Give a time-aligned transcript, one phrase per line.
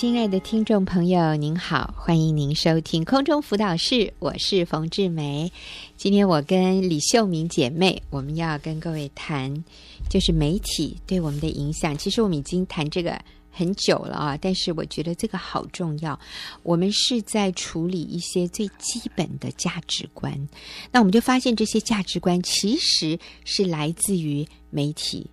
[0.00, 5.52] 亲爱的听众朋友，您好，欢迎您收听空中辅导室，我是冯志梅。
[5.98, 9.62] 今天我跟李秀明姐妹，我们要跟各位谈，
[10.08, 11.94] 就是媒体对我们的影响。
[11.98, 16.18] 其实我们已经谈这个很久了啊，但是我觉得这个好重要。
[16.62, 20.48] 我们是在处理一些最基本的价值观，
[20.90, 25.26] 那我们就发现这些价值观其实是来自于媒体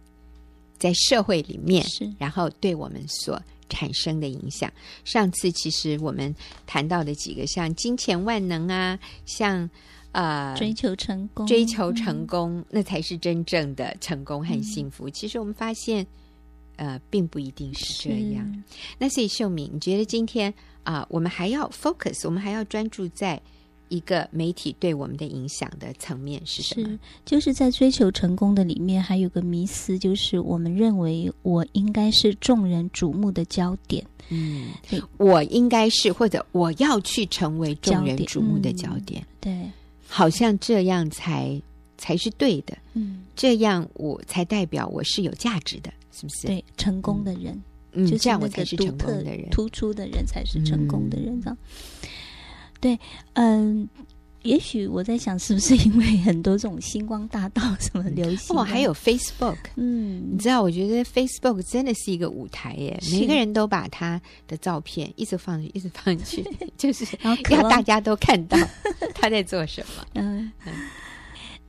[0.78, 1.86] 在社会里面，
[2.18, 3.42] 然后对我们所。
[3.70, 4.72] 产生的影响。
[5.04, 6.34] 上次其实我们
[6.66, 9.70] 谈到的几个，像金钱万能啊，像
[10.12, 15.08] 呃追求成功，追求成功，嗯、那才是真正的成功和幸福。
[15.08, 16.06] 嗯、其实我们发现，
[16.76, 18.64] 呃，并不一定是这样。
[18.98, 20.54] 那所以秀敏，你觉得今天
[20.84, 23.42] 啊、呃，我们还要 focus，我们还要专注在。
[23.90, 26.88] 一个媒体对我们的影响的层面是什么？
[26.88, 34.06] 是，就是在追求成功的里面，还有个迷思，就是我们认为我应该是众人瞩目的焦点。
[34.30, 34.72] 嗯，
[35.18, 39.26] 我应该是或者我要去成为众人瞩目的焦点。
[39.40, 39.72] 对，
[40.08, 41.62] 好像这样才
[41.98, 42.78] 才是对的。
[42.94, 46.48] 嗯，这样我才代表我是有价值的，是不是？
[46.48, 47.62] 对，成功的人，
[47.94, 51.58] 嗯，就是这样我才是成功的人，突出的人才是成功的人，这样。
[51.62, 52.08] 嗯
[52.80, 53.00] 对，
[53.34, 53.88] 嗯，
[54.44, 58.56] 也许我在想，是不是因为很多这种星光大道什么流行？
[58.56, 67.06] 哦，还有 Facebook，嗯，你知道，我觉得 Facebook 真的是一个舞台耶，每个人都把他的照片一直放，一直放进去， 就是
[67.50, 68.58] 要大家都看到
[69.14, 70.06] 他在做什么。
[70.14, 70.52] 嗯。
[70.66, 70.74] 嗯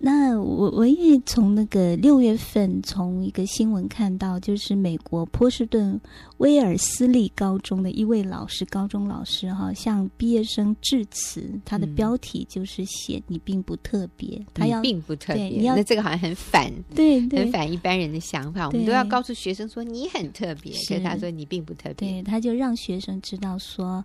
[0.00, 6.00] 那我我因为从那个六月份从一个新闻看到，就是美国波士顿
[6.36, 17.40] 威尔斯利高中的一位老师，高中老师哈，向毕业生致辞，他的标题就是写“你并不特别”，他要并不特别，你要那这个好像很反，对，对。
[17.40, 24.04] 很反一般人的想法，我们都要告诉学生说你很特别，可是他说你并不特别，对，他就让学生知道说。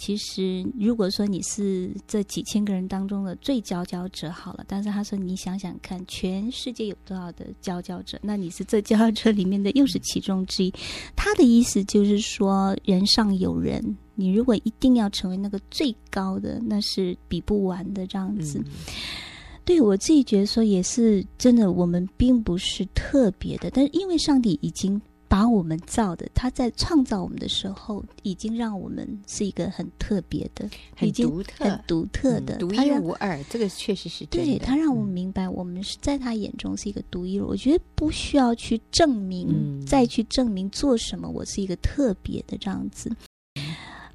[0.00, 4.64] 其实，如果说你是这几千个人当中的最佼佼者，好了。
[4.66, 8.18] 但是他说，你想想看，全世界有多少的佼佼者？
[8.22, 10.72] 那你是这佼佼者里面的，又是其中之一。
[11.14, 18.58] 他的意思就是说，人上有人，你如果一定要成为那个最高的，那是比不完的这样子。
[19.66, 24.98] 对我自己觉得说，也是真的，我们并不是特别的，但是因为上帝已经。
[25.30, 33.40] 把我们造的，他在创造我们的时候，已经让我们是一个很特别的、很独特、很独特的、独一无二。
[33.44, 34.26] 这个确实是。
[34.26, 37.46] 对，他让我们明白，我们是在他眼中是一个独一无二。
[37.50, 43.08] 我觉得不需要去证明，嗯、再去证明做什么，我是一个特别的这样子。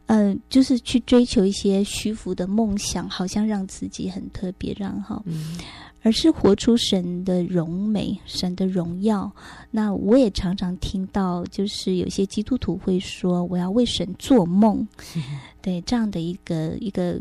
[0.08, 5.24] 嗯、呃，就是去追求一些虚浮的梦想，好像让自己很特别，然后。
[5.26, 5.58] 嗯
[6.06, 9.30] 而是活出神的荣美，神的荣耀。
[9.72, 14.88] 那我也常常听到，就是有些基督徒会说：“我要为神做梦。
[15.64, 17.20] ”对，这样的一个一个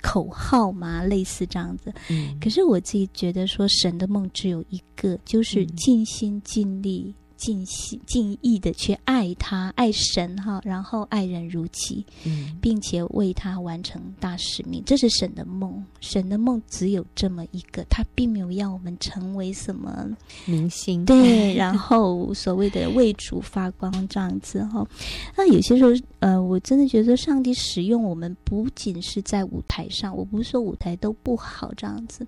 [0.00, 1.92] 口号嘛，类似这样子。
[2.08, 7.14] 嗯、可是我自己觉得说，神的梦只有一个，就是尽心尽力。
[7.38, 15.82] 尽心尽意的去爱他，爱神哈，然后爱人如己，嗯，并且为他完成大使命，这是神的梦。
[16.00, 20.06] 神的梦只有这么一个，他并没有要我们成为什么
[20.44, 24.86] 明星，对，然后所谓的为主发光这样子哈。
[25.36, 32.26] 那有些时候，呃，我真的觉得上帝使用我们，不仅是在舞台上，我不是说舞台都不好这样子。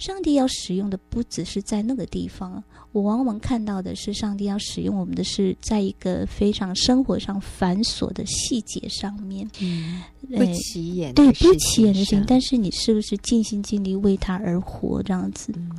[0.00, 2.60] 上帝要使用的不只是在那个地方，
[2.92, 10.00] 我往往看到的是，上帝要使用我们的是在一个非常生活上繁琐的细节上面，嗯，
[10.34, 15.52] 不起眼，对，不起眼的事情，但是你是不是尽心尽力为他而活这样子？
[15.54, 15.70] 嗯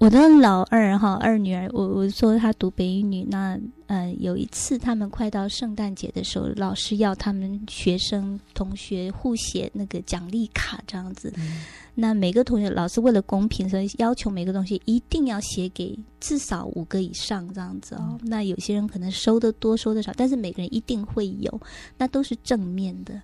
[0.00, 11.60] 我的老二哈二女儿，我我说她读北语女，那呃有一次他们快到圣诞节的时候，老师要他们学生同学互写那个奖励卡这样子，嗯、
[11.94, 18.00] 那每个同学老师为了公平，所以要求每个东西一定要写给至少五个以上这样子哦。
[18.12, 21.60] 嗯、那有些人可能收的多，收的少，但是每个人一定会有，
[21.98, 23.20] 那都是正面的。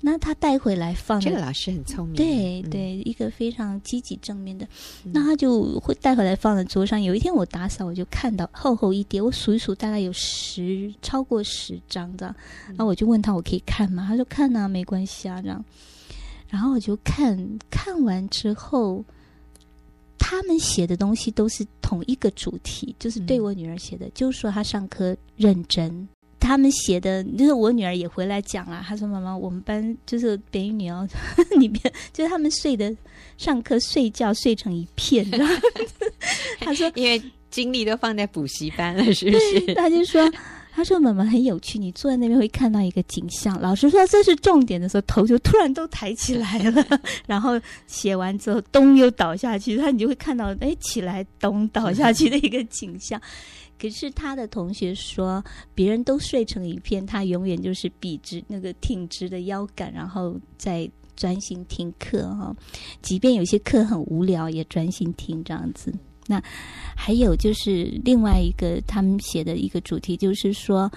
[0.00, 2.14] 那他带回来放，这个老师很聪明。
[2.14, 4.66] 对对，一个非常积极正面的。
[5.04, 7.02] 嗯、那他就会带回来放在桌上。
[7.02, 12.34] 有一天我打扫，我就看到厚厚一叠，我数一数，大概有十，超过十张这样。
[12.68, 14.04] 然后我就问他，我可以看吗？
[14.06, 15.64] 他说看啊，没关系啊这样。
[16.50, 19.02] 然后我就看，看完之后，
[20.18, 26.06] 他们写的东西都是同一个主题，就是对我女儿写的，嗯、就是说她上课认真。
[26.44, 28.84] 他们写的，就是我女儿也回来讲了。
[28.86, 31.08] 她说：“妈妈，我们班就是北一女哦，
[31.58, 31.80] 里面
[32.12, 32.94] 就是他们睡的，
[33.38, 35.54] 上课睡觉睡成一片。”然 后
[36.60, 37.20] 她说：“因为
[37.50, 40.30] 精力都放在补习班了，是不是？”他就说
[40.76, 43.60] ：“他说：“妈妈很有趣，你坐在那边会看到一个景象。
[43.60, 46.84] 老师说这是重点的时候，头就突然都抬起来了。
[47.28, 47.52] 然后
[47.86, 53.20] 写完之后，咚又倒下去，他你就会看到，哎，起来咚倒下去的一个景象。
[53.80, 55.44] 可是他的同学说，
[55.76, 62.52] 别人都睡成一片，他永远就是笔直那个挺直的腰杆，然后在专心听课哈。
[63.00, 65.94] 即便有些课很无聊，也专心听这样子。”
[66.26, 66.42] 那
[66.96, 70.90] 还有就是另外一个他们写的一个主题，就是说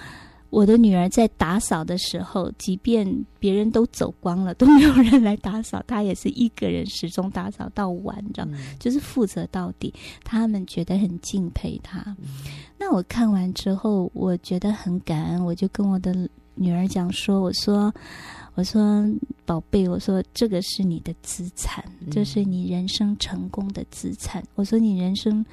[0.49, 8.47] 我的女儿在打扫的时候，即便别人都走光了，都没有人来打扫，她也是一个人始终打扫到晚，你知道，
[8.79, 9.93] 就是负责到底。
[10.23, 11.99] 他们觉得很敬佩她。
[12.21, 12.27] 嗯。
[12.77, 16.13] 那我看完之后，我觉得很感恩，我就跟我的
[16.55, 17.93] 女儿讲说：“我说。”
[18.57, 19.07] 我说
[19.45, 24.43] ：“宝贝，我说这个是你的资产，这是你人生成功的资产。
[24.55, 25.45] 我说你人生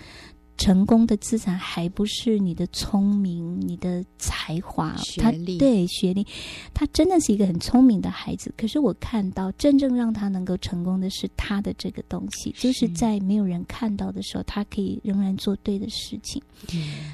[0.56, 5.58] 成功的资产还不是你的聪明、你的才华、学历。
[5.58, 6.26] 他对学历，
[6.72, 8.50] 他真的是一个很聪明的孩子。
[8.56, 16.42] 可是我看到真正让他能够成功的是他的这个东西，就是在没有人看到的时候，他可以仍然做对的事情。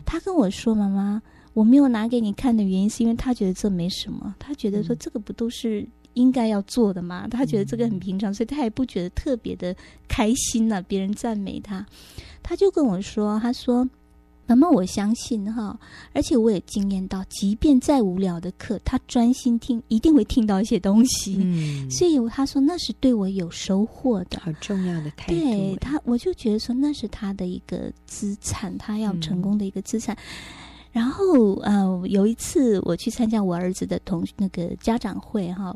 [0.07, 1.21] 他跟我说：‘妈妈。’
[1.53, 7.27] 我没有拿给你看的原因，是因为他觉得这没什么，他觉得说这个不都是应该要做的吗？
[7.29, 9.75] 他觉得这个很平常，所以他也不觉得特别的
[10.09, 10.85] 开心呢、啊。
[10.89, 11.85] 别人赞美他，
[12.43, 13.89] 他就跟我说：“他说，
[14.47, 15.79] 妈妈，我相信哈，
[16.13, 21.37] 而且我也经验到，即便再无聊的课，他专心听，一定会听到一些东西。
[21.41, 25.39] 嗯，所以他说那是对我有收获的，好重要的态度。
[25.39, 30.17] 对他，我就觉得说那是他的一个资产，他要成功的一个资产。
[30.17, 30.19] 嗯”
[30.93, 35.73] 然后，呃，有一次我去参加我儿子的同那个家长会哈，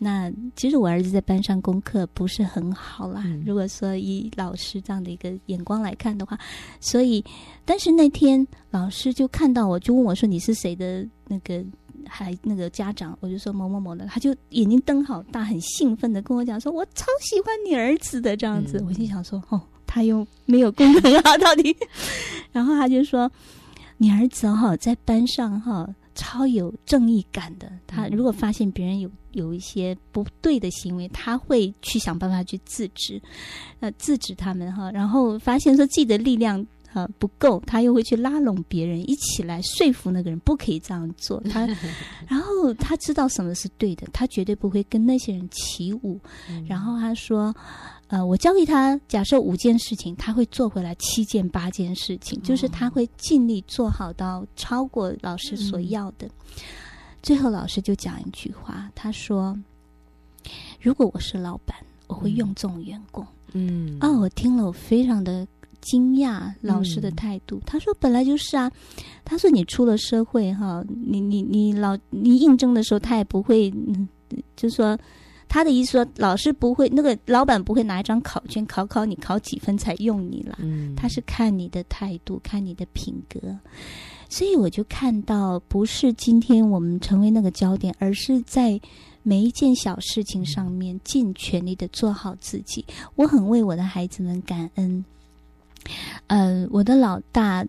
[0.00, 3.22] 那其实我儿子在班上功课不是很好啦。
[3.24, 6.36] 嗯、如果说以老师这样的一个眼光来看的话，
[6.80, 7.24] 所以，
[7.64, 11.64] 但是那天老师就看到我，就问我说：“你是谁的那个
[12.08, 18.78] 孩那个家长？”我就说：“某某某的。”他就眼睛瞪好大，很兴奋的跟我讲说：“我超喜欢你儿子的这样子。
[18.78, 21.76] 嗯”我心想说：“哦，他又没有功课啊，到底？”
[22.50, 23.30] 然后他就说。
[23.98, 33.20] 你儿子哈在班上哈超有正义感的，他如果发现别人有有一些不对的行为，他会去想办法去制止，
[33.80, 41.40] 呃制止他们哈，然后发现说自己的力量呃不够，他又会去拉拢别人一起来说服那个人不可以这样做。
[41.50, 41.66] 他
[42.28, 46.18] 然后他知道什么是对的，他绝对不会跟那些人起舞。
[46.66, 47.54] 然后他说。
[48.10, 56.26] 呃，我教给他，假设五件事情，他会做回来七件八件事情，就是他会尽力做好到超过老师所要的。
[56.26, 56.30] 嗯、
[57.22, 59.54] 最后，老师就讲一句话，他说
[60.80, 61.76] ：“如果我是老板，
[62.06, 65.46] 我会用这种员工。”嗯，哦，我听了，我非常的
[65.80, 67.56] 惊讶，老师的态度。
[67.56, 68.70] 嗯、他说：“本来就是啊。”
[69.24, 74.08] 他说：“你出了社会，哈，你你你老你应征的时候，他也不会，嗯，
[74.56, 74.98] 就说。”
[75.50, 80.54] 他的意思说，老师不会，那个老板不会拿一张考卷考考你，考几分才用你啦。
[80.58, 83.40] 嗯，他是看你的态度，看你的品格。
[84.28, 88.78] 所以我就看到，不是今天我们成为那个焦点，而是在
[89.22, 92.84] 每一件小事情上面尽全力的做好自己。
[93.16, 95.02] 我很为我的孩子们感恩。
[96.28, 97.64] 嗯、我的老大。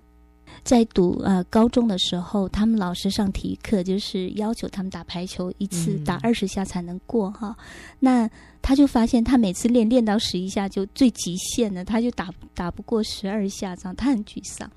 [0.70, 7.48] 在读呃高中的时候，他们老师上体育课就是要求他们打排球，一次打二十下才能过哈。
[7.58, 7.66] 嗯、
[8.02, 8.30] 那
[8.62, 14.70] 他就发现，他每次练练到十一下就最极限了，他就打打不过十二下，这样他很沮丧。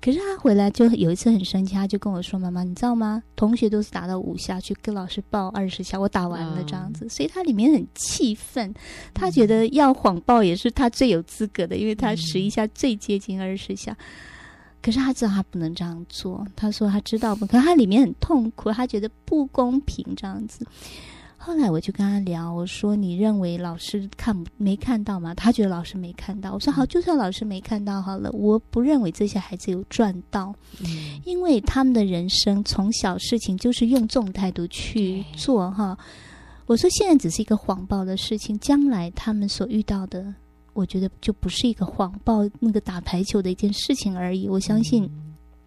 [0.00, 3.22] 可是他回来就有一次很生气，他就跟我说：“妈妈，你知道吗？
[3.36, 7.04] 同学都是打到五下去跟老师报二十下，我打完了这样子。
[7.04, 8.74] 嗯”所以他里面很气愤，
[9.14, 13.96] 他觉得要谎报也是他最有资格的，因为他十一下最接近二十下。
[14.82, 20.66] 可是他知道他不能这样做，他说他知道不，可是他里面很痛苦，他觉得不公平这样子。
[21.38, 25.32] 后来我就跟他聊，我说你认为老师看没看到吗？
[25.32, 26.52] 他觉得老师没看到。
[26.52, 35.96] 我说好，就算老师没看到好了，我不认为这些孩子有赚到，嗯，因为他们的人生从小事情就是用这种态度去做哈。
[36.66, 40.34] 我说现在只是一个谎报的事情，将来他们所遇到的。
[40.76, 44.46] 我觉得就不是一个谎报那个打排球的一件事情而已。
[44.46, 45.10] 我相信，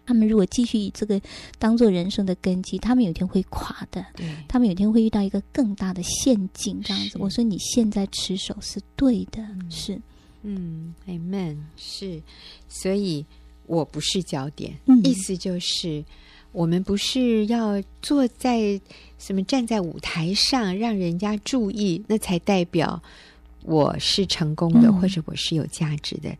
[0.06, 1.20] 他们如果继续以这个
[1.58, 4.06] 当做人生的根基，他们有一天会垮的。
[4.14, 6.80] 对，他们有一天会遇到一个更大的陷阱。
[6.82, 10.00] 这样子，我说你现在持守是对的，嗯、是，
[10.42, 12.22] 嗯，Amen，是。
[12.68, 13.26] 所以
[13.66, 16.04] 我不是焦点，嗯、意思就是
[16.52, 18.80] 我们不是要坐在
[19.18, 23.02] 什么站在舞台上让人家注意，那才代表。
[23.62, 26.34] 我是成功的，嗯、或者我是有价值的。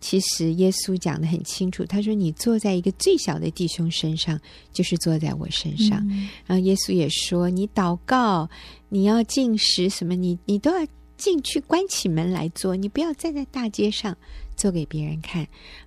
[0.00, 4.38] 其实耶稣讲的很清楚，他说：“你坐在一个最小的弟兄身上，
[4.72, 6.06] 就是坐在我身上。
[6.10, 8.48] 嗯”然后耶稣也说：“你祷告，
[8.88, 14.16] 你要进食，什么你你都要进去关起门来做，你不要站在大街上
[14.54, 15.40] 做给别人看。”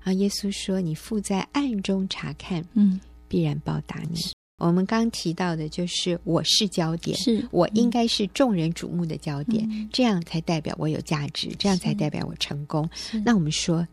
[0.04, 4.20] 然后耶稣说：“你父在暗中查看，嗯，必然报答你。”
[4.60, 12.88] 我们刚提到的就是我是焦点，是我应该是众人瞩目的焦点，嗯、这样才代表我有价值，这样才代表我成功。
[13.24, 13.88] 那我们说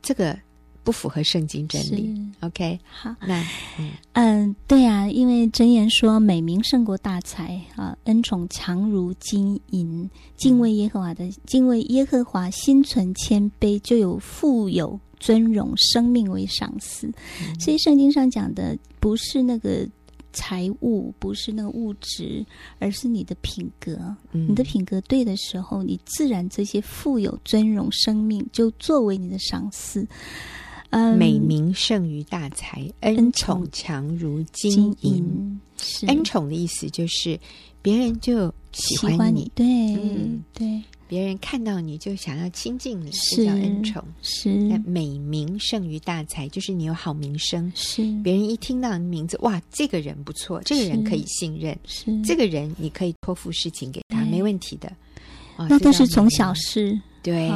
[0.00, 0.36] 这个
[0.82, 2.80] 不符合圣经真理，OK？
[2.90, 3.44] 好，那
[3.76, 17.06] 嗯、呃，对啊，因为箴言说美名胜过大财啊，恩宠强如金银，敬畏耶和华的，嗯、敬畏耶和华，心存谦卑，就有富有尊荣，生命为赏赐。
[17.42, 19.86] 嗯、所以圣经上讲的不是那个。
[20.38, 22.46] 财物不是那个物质，
[22.78, 23.98] 而是你的品格。
[24.30, 30.06] 嗯、你的品格对的时候，你自然这些富有尊荣生命就作为你的赏赐。
[30.90, 35.60] 嗯，美名胜于大财，恩宠强如金银。
[36.06, 37.38] 恩宠的意思就是
[37.82, 39.66] 别人就喜欢你，喜欢你对、
[39.96, 40.82] 嗯、对。
[41.08, 44.04] 别人看到你就想要亲近你，是这叫恩宠。
[44.22, 44.50] 是
[44.86, 47.72] 美名胜于大财，就是你有好名声。
[47.74, 54.92] 是别人一听到你的名字，哇，这个人不错，这个人可以信任，是这个人你可以托付事情给他，没问题的。
[55.56, 57.50] 那都是从小事，对。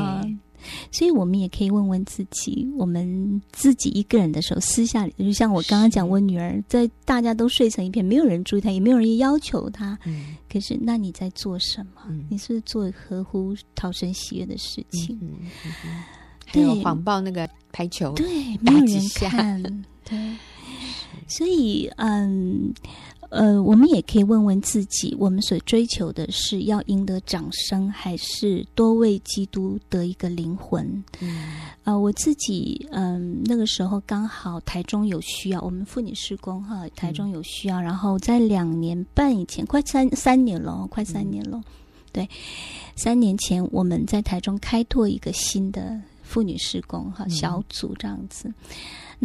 [0.90, 9.98] 所以，我们也可以问问自己：我们自己一个人的时候，私下里，就像我刚刚讲，我女儿在大家都睡成一片，没有人注意她，也没有人要求她。
[10.04, 10.36] 嗯。
[10.50, 12.02] 可是，那你在做什么？
[12.08, 15.18] 嗯、你是，是做合乎讨神喜悦的事情？
[16.46, 18.26] 还有谎报那个排球，对，
[18.60, 19.62] 没有人看。
[20.04, 20.18] 对。
[21.28, 22.72] 所以，嗯。
[23.34, 31.02] 呃，我们也可以问问自己：我们所追求的是要赢得掌声，还是多为基督得一个灵魂？
[31.20, 41.64] 嗯，呃，我自己，嗯、呃，那个时候刚好台中有需要，我们妇女施工哈，台中有需要，嗯、然后在两年半以前，快三三年了，快三年了，嗯、
[42.12, 42.28] 对，
[42.96, 48.48] 三年前我们在台中开拓一个新的妇女施工哈小组这样子。
[48.48, 48.54] 嗯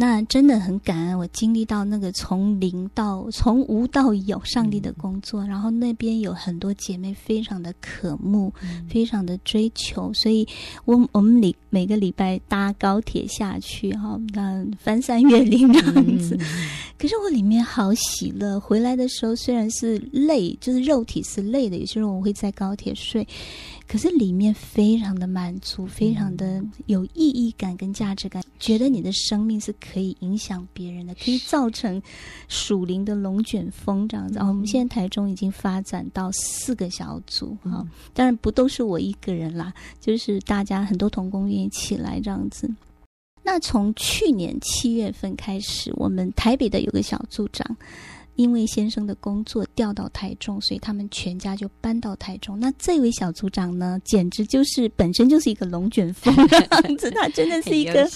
[0.00, 10.46] 那真的很感恩，我经历到那个从零到从无到有上帝的工作，嗯、然后那边有很多姐妹非常的渴慕，嗯、非常的追求，所以
[10.84, 16.46] 我我们礼每个礼拜搭高铁下去哈，那翻山越岭这样子，嗯、
[16.96, 18.60] 可是我里面好喜乐。
[18.60, 23.26] 回来的时候虽然是累，就是肉体是累的，有些时候我会在高铁睡。
[23.88, 32.00] 可是里面非常的满足，非常的有意义感跟价值感，觉得你的生命是可以影响别人的，可以造成
[32.48, 34.38] 属灵的龙卷风这样子。
[34.40, 42.70] 我们现在台中已经发展到四个小组哈，当然不都是我一个人啦，就是大家很多同工愿意起来这样子。
[43.42, 47.76] 那从去年七月份开始，我们台北的有个小组长。
[48.38, 52.58] 因为先生的工作调到台中，所以他们全家就搬到台中。
[52.60, 58.08] 那这位小组长呢，简直就是本身就是一个龙卷风 这样子，他真的是一个，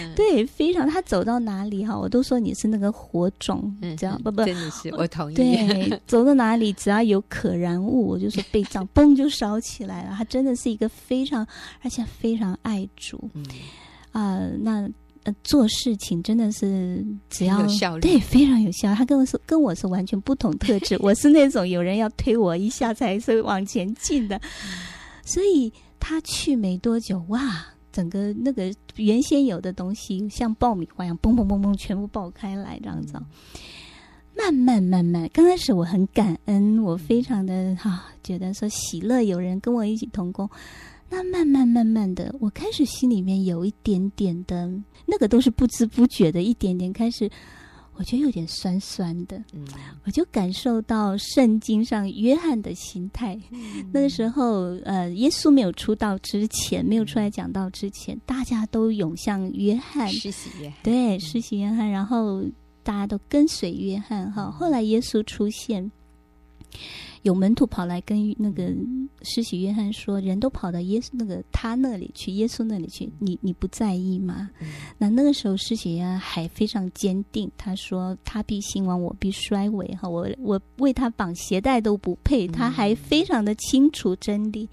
[0.00, 0.88] 嗯、对，非常。
[0.88, 5.34] 他走到哪里哈，我都说你是那个火种，嗯、这样不不，真的是我同意。
[5.34, 10.14] 对，走到哪里只要有可燃物，我就说被这样嘣就烧起来了。
[10.16, 11.46] 他真的是一个非常
[11.82, 13.28] 而且非常爱主，
[14.12, 14.88] 啊、那。
[15.44, 18.94] 做事情真的是只要有效率，对，非常有效。
[18.94, 24.40] 他跟我说跟我是完全不同特质， 我是那种有人要推我一下才是往前进的，
[25.24, 33.14] 所以他去没多久，哇，整个那个原先有的东西像爆米花一样，嘣嘣嘣嘣，全部爆开来，这样子。
[34.38, 40.46] 慢慢慢慢，刚开始我很感恩，我非常的哈、啊，觉得说喜乐有人跟我一起同工。
[41.08, 44.70] 那慢慢慢慢的，我开始心里面有一点点的，
[45.06, 47.30] 那个都是不知不觉的一点点开始，
[47.94, 49.40] 我觉得有点酸酸的。
[49.52, 49.64] 嗯，
[50.04, 53.40] 我就感受到圣经上约翰的心态。
[53.52, 62.42] 嗯、那个时候，呃，耶稣没有出道之前，没有出来讲道之前，大家都涌向约翰，施洗约翰，对，施洗约翰，然后
[62.82, 64.30] 大家都跟随约翰。
[64.32, 65.90] 哈，后来耶稣出现。
[67.22, 68.72] 有门徒跑来跟那个
[69.22, 82.46] 施洗约翰说：“人都跑到耶稣那个他那里去，耶稣那里去，你你不在意吗？”嗯、那那个时候施洗约翰还非常坚定，他说：“他必兴亡，我必衰微。”哈，我我为他绑鞋带都不配。
[82.46, 84.64] 他还非常的清楚真理。
[84.64, 84.68] 嗯、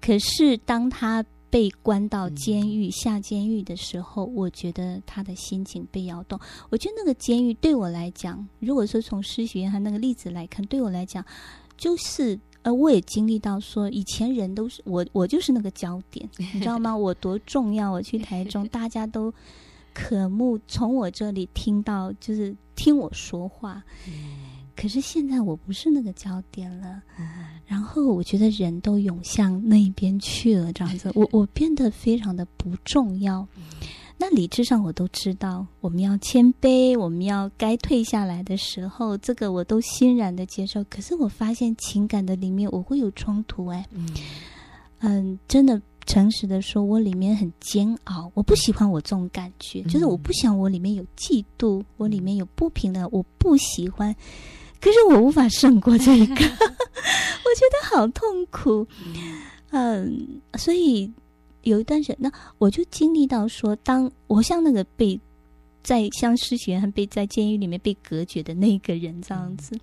[0.00, 6.40] 可是当他被关到监狱、嗯、下监狱的时候，我觉得他的心情被摇动。
[6.70, 11.22] 我觉得那个监狱对我来讲，如果说从施洗约翰那个例子来看，对我来讲。
[11.76, 16.94] 就是呃我也经历到说，以前人都是我，我就是那个焦点，你知道吗？
[16.96, 17.90] 我多重要！
[17.90, 19.34] 我去台中，大家都
[19.92, 23.82] 渴慕从我这里听到，就是听我说话。
[24.76, 27.02] 可是现在我不是那个焦点了，
[27.66, 33.46] 然后我觉得人都涌向那边去了，这样子，我我变得非常的不重要。
[34.18, 40.84] 那理智上我都知道，我们要谦卑，我们要该退下来的时候，这个我都欣然的接受。
[40.84, 44.08] 可是我发现情感的里面我会有冲突，哎，嗯，
[45.00, 54.14] 嗯，真的诚实的说，我里面很煎熬，我不喜欢我这种感觉，嗯，就是我不想我里面有嫉妒，我里面有不平的，我不喜欢，
[54.82, 58.86] 可是我无法胜过这个， 我觉得好痛苦，
[59.70, 61.10] 嗯，所以。
[61.64, 65.16] 有一段时间，那我就经历到说，当我像那个被
[65.80, 69.78] 在像失学和被在监狱里面被隔绝的那个人这样子，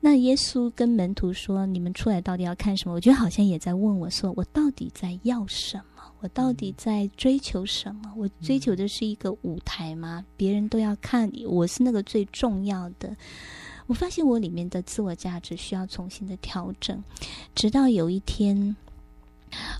[0.00, 6.02] 那耶稣跟门徒说：“你们出来到底要看什么？”我觉得好像也在问我说：“我到底在要什么？
[6.20, 8.10] 我到底在追求什么？
[8.16, 10.24] 我追求的是一个舞台吗？
[10.34, 13.14] 别人都要看你，我是那个最重要的。”
[13.86, 17.02] 我发现我里面的自我价值需要重新的调整，
[17.54, 18.74] 直到有一天。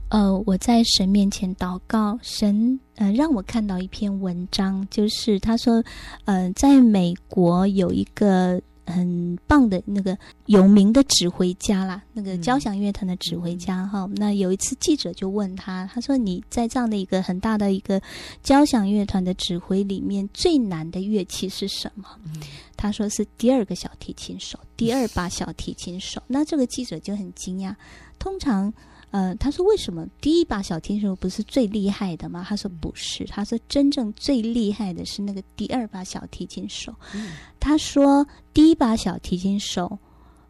[0.08, 5.82] 呃，我在神面前祷告，神呃让我看到一篇文章，就是他说，
[6.26, 14.14] 呃，在美国有一个很棒的那个有名的指挥家啦，那个交响乐团的指挥家哈、嗯。
[14.16, 18.00] 那有一次记者就问他，他说：“你在这样的一个很大的一个
[18.42, 22.42] 交响乐团的指挥里面，最难的乐器是什么？”嗯、
[22.76, 26.20] 他说：“是第二个小提琴手，第二把小提琴手。
[26.22, 27.74] 嗯”那这个记者就很惊讶，
[28.18, 28.72] 通常。
[29.14, 36.92] 呃，他说：“为什么第一把小提琴手不是最厉害的吗？”他说：“不是，他说真正最厉害的是那个第二把小提琴手。
[37.14, 37.30] 嗯”
[37.60, 39.96] 他说：“第一把小提琴手，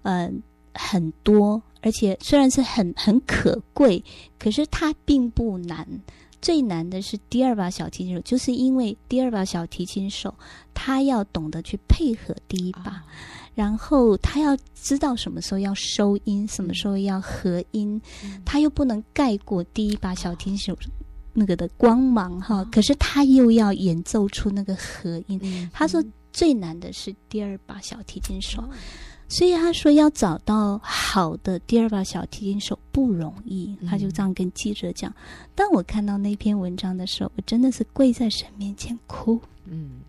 [0.01, 0.43] 嗯、
[0.73, 4.03] 呃，很多，而且虽然是很很可贵，
[4.39, 5.87] 可是它并不难。
[6.41, 10.35] 最难的是第二把小提琴手，就是因为第二把小提琴手
[10.73, 12.93] 他要懂得去配合第一把。
[12.93, 13.03] 哦”
[13.55, 20.79] 然后他要知道什么时候要收音，什么时候要合音，嗯、他又不能盖过第一把小提琴手
[21.33, 22.69] 那个的光芒哈、哦。
[22.73, 25.39] 可是他又要演奏出那个合音。
[25.43, 28.79] 嗯、他说最难的是第二把小提琴手，嗯、
[29.29, 33.77] 所以他说要找到好的第二把小提琴手不容易。
[33.89, 35.15] 他就这样跟记者讲。
[35.55, 39.41] 当我看到那篇文章的时候，我真的是跪在神面前哭。
[39.67, 40.01] 嗯，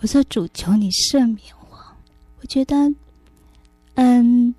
[0.00, 1.38] 我说主，求你赦免
[2.46, 2.48] 我。
[2.48, 2.94] 觉得，
[3.96, 4.54] 嗯，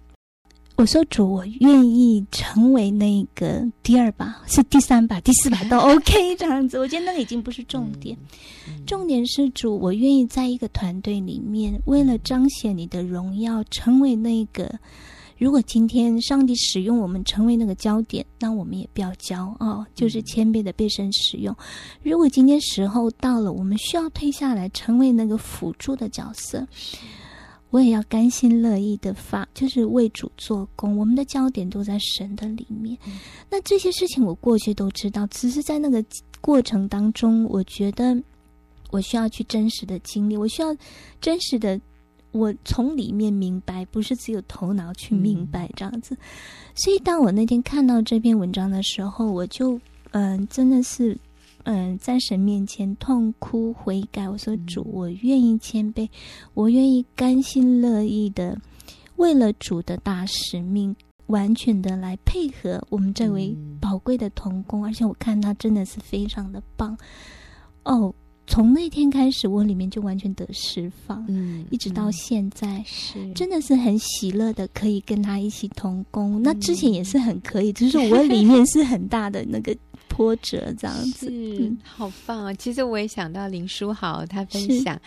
[0.76, 6.78] 我说主，我愿意成为那个第二把，是第三把、 第四把都 OK 这样子。
[6.78, 8.16] 我觉得那个已经不是重点，
[8.86, 14.70] 重点是主，我愿意在一个团队里面，为了彰显你的荣耀，成为那个。
[15.40, 21.56] 如果今天上帝使用我们成为那个焦点，那我们也不要骄傲，就是谦卑的被神使用。
[22.04, 26.68] 如果今天时候到了，我们需要退下来，成为那个辅助的角色。
[27.70, 30.98] 我也要甘心乐意的发，就是为主做工。
[30.98, 32.98] 我们的焦点都在神的里面。
[33.06, 36.04] 嗯、那这些事情我过去都知道，只是在那个
[36.40, 38.16] 过程当中，我觉得
[38.90, 40.76] 我需要去真实的经历，我需要
[41.20, 41.80] 真实的，
[42.32, 46.16] 我从里面明白，不是只有头脑去明白这样子。
[46.16, 46.18] 嗯、
[46.76, 49.74] 所以当我那天看到这篇文章的时候，我就
[50.12, 51.18] 嗯、呃，真的是。
[51.70, 54.30] 嗯，在神面前痛哭悔改。
[54.30, 56.08] 我说主，我愿意谦卑，
[56.54, 58.58] 我愿意甘心乐意的，
[59.18, 64.86] 为了主的大使命，完全的来配合我们这位宝贵的童工。
[64.86, 66.98] 而且我看他真的是非常的棒。
[67.84, 68.16] 哦，
[68.48, 71.26] 从那天开始，我里面就完全得释放。
[71.28, 76.42] 嗯，一直到现在，是真的是很喜乐的，可以跟他一起同工。
[76.42, 79.76] 那之前也是很可以，只是我里面是很大的那个。
[80.18, 82.54] 波折这样子，嗯好棒啊！
[82.56, 85.00] 其实我也想到林书豪他分享，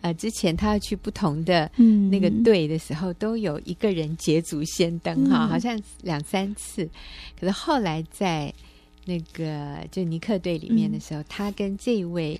[0.00, 1.70] 呃，之前他要去不同的
[2.10, 6.84] 那个队的时候，嗯、都有一个人捷足先登哈、嗯，好像两三次。
[7.38, 8.52] 可是后来在
[9.04, 12.38] 那个就尼克队里面的时候，嗯、他跟这位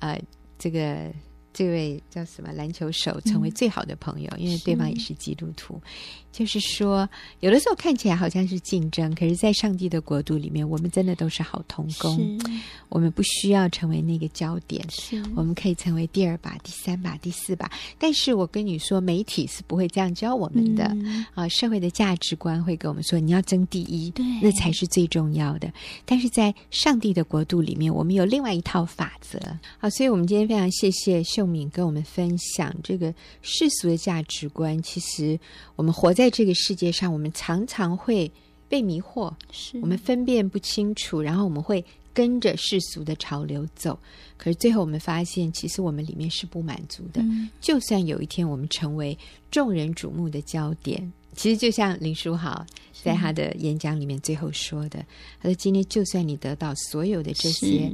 [0.00, 0.20] 呃
[0.58, 1.10] 这个。
[1.54, 5.80] 这位叫什么篮球手成为最好的朋友，嗯、因为对方也是基督徒。
[5.86, 12.36] 是就是说，有的时候看起来好像是竞争，可是，在上帝的国度里面，我们真的都是好同工。
[12.88, 14.84] 我们不需要成为那个焦点，
[15.36, 17.70] 我们可以成为第二把、第三把、第四把。
[18.00, 21.46] 但是我跟你说，媒体是不会这样教我们的、嗯、啊！
[21.46, 25.72] 社会的价值观会跟我们说，你要争第一，对，那才是最重要的。
[26.04, 29.38] 但是在上帝的国度里面，我们有另外一套法则。
[29.78, 31.43] 好，所以我们今天非常谢谢秀。
[31.44, 34.80] 秀敏跟我们分享这个世俗的价值观。
[34.82, 35.38] 其实
[35.76, 38.30] 我们活在这个世界上，我们常常会
[38.66, 43.98] 被迷惑，是我们分辨不清楚，然后我们会跟着世俗的潮流走。
[44.38, 47.20] 可是最后我们发现，其实我们里面是不满足的。
[47.20, 49.16] 嗯、就算有一天我们成为
[49.50, 52.64] 众人瞩目的焦点，其实就像林书豪
[53.02, 55.04] 在他的演讲里面最后说的
[55.42, 57.92] ：“他说，今天就算你得到所有的这些。”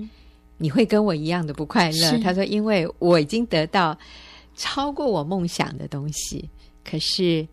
[0.61, 2.19] 你会跟我一样的不快乐。
[2.19, 3.99] 他说：“因为我已经得到
[4.55, 6.49] 超过我梦想的东西，
[6.85, 7.49] 可是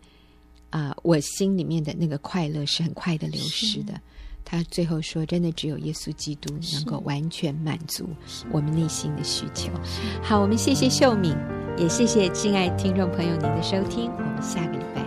[0.68, 3.98] 啊、呃，我心里面的那个快乐是很快的流失的。”
[4.44, 8.08] 他最后说：“真的，只有耶稣基督能够完全满足
[8.50, 9.70] 我们内心的需求。”
[10.22, 11.34] 好，我们谢谢秀敏，
[11.76, 14.97] 也谢谢亲爱听众朋友您的收听，我们下个礼拜。